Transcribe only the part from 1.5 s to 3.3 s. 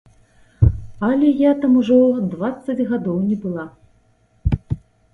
там ужо дваццаць гадоў